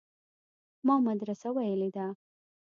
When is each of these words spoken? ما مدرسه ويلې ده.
ما 0.85 0.95
مدرسه 1.07 1.47
ويلې 1.55 1.89
ده. 1.95 2.05